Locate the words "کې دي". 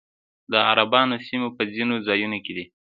2.45-2.65